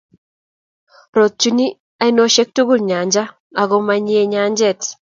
[1.17, 1.59] Rootyin
[2.05, 3.23] ainoosyek tugul nyanja,
[3.61, 4.81] ago manyiei nyanjet.